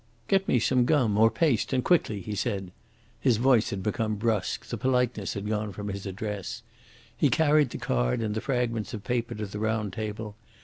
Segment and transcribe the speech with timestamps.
[0.27, 2.71] "Get me some gum or paste, and quickly," he said.
[3.19, 6.63] His voice had become brusque, the politeness had gone from his address.
[7.15, 10.35] He carried the card and the fragments of paper to the round table.